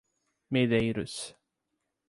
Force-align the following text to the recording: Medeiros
Medeiros 0.53 1.35